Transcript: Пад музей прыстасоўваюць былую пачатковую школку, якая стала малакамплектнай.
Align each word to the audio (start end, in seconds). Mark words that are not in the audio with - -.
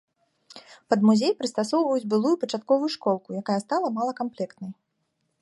Пад 0.93 0.99
музей 1.09 1.33
прыстасоўваюць 1.41 2.07
былую 2.15 2.33
пачатковую 2.45 2.91
школку, 2.95 3.27
якая 3.45 3.59
стала 3.67 3.87
малакамплектнай. 4.01 4.71